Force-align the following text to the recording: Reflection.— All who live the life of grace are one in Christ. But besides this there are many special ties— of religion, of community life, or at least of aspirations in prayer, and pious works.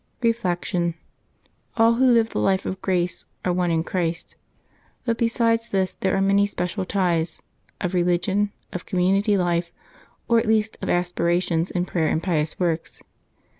Reflection.— 0.23 0.95
All 1.77 1.93
who 1.93 2.07
live 2.07 2.29
the 2.31 2.39
life 2.39 2.65
of 2.65 2.81
grace 2.81 3.25
are 3.45 3.53
one 3.53 3.69
in 3.69 3.83
Christ. 3.83 4.35
But 5.05 5.19
besides 5.19 5.69
this 5.69 5.93
there 5.93 6.15
are 6.15 6.21
many 6.21 6.47
special 6.47 6.85
ties— 6.85 7.39
of 7.81 7.93
religion, 7.93 8.51
of 8.73 8.87
community 8.87 9.37
life, 9.37 9.71
or 10.27 10.39
at 10.39 10.47
least 10.47 10.75
of 10.81 10.89
aspirations 10.89 11.69
in 11.69 11.85
prayer, 11.85 12.07
and 12.07 12.23
pious 12.23 12.59
works. 12.59 13.03